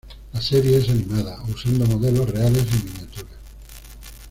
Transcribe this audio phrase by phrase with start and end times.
[0.33, 3.33] La serie es animada usando modelos reales en miniatura.